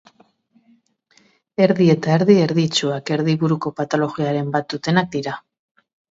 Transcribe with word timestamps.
Erdi 1.65 1.89
eta 1.93 2.15
erdi, 2.15 2.37
erdi 2.45 2.65
itsuak, 2.69 3.11
erdi 3.17 3.35
buruko 3.43 3.73
patologiaren 3.81 4.49
bat 4.57 4.65
dutenak 4.75 5.13
dira. 5.17 5.35